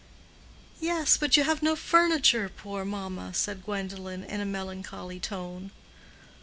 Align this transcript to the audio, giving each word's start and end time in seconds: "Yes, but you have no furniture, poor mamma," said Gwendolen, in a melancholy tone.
"Yes, 0.79 1.15
but 1.15 1.37
you 1.37 1.43
have 1.43 1.61
no 1.61 1.75
furniture, 1.75 2.49
poor 2.49 2.83
mamma," 2.83 3.35
said 3.35 3.63
Gwendolen, 3.63 4.23
in 4.23 4.41
a 4.41 4.45
melancholy 4.45 5.19
tone. 5.19 5.69